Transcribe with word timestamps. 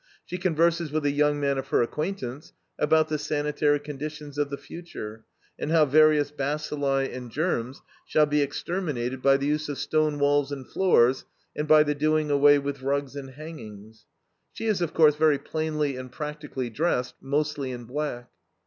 She 0.25 0.39
converses 0.39 0.91
with 0.91 1.05
a 1.05 1.11
young 1.11 1.39
man 1.39 1.59
of 1.59 1.67
her 1.67 1.83
acquaintance 1.83 2.53
about 2.79 3.07
the 3.07 3.19
sanitary 3.19 3.77
conditions 3.79 4.39
of 4.39 4.49
the 4.49 4.57
future, 4.57 5.25
and 5.59 5.69
how 5.69 5.85
various 5.85 6.31
bacilli 6.31 7.07
and 7.15 7.29
germs 7.29 7.83
shall 8.07 8.25
be 8.25 8.41
exterminated 8.41 9.21
by 9.21 9.37
the 9.37 9.45
use 9.45 9.69
of 9.69 9.77
stone 9.77 10.17
walls 10.17 10.51
and 10.51 10.67
floors, 10.67 11.25
and 11.55 11.67
by 11.67 11.83
the 11.83 11.93
doing 11.93 12.31
away 12.31 12.57
with 12.57 12.81
rugs 12.81 13.15
and 13.15 13.29
hangings. 13.29 14.07
She 14.51 14.65
is, 14.65 14.81
of 14.81 14.95
course, 14.95 15.15
very 15.17 15.37
plainly 15.37 15.95
and 15.97 16.11
practically 16.11 16.71
dressed, 16.71 17.13
mostly 17.21 17.69
in 17.71 17.83
black. 17.85 18.31